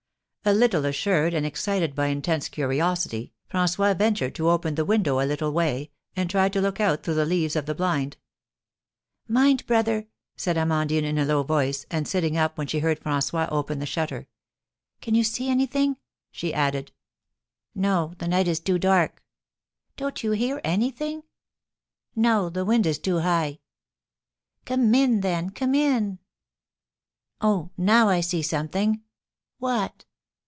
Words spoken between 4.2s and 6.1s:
to open the window a little way,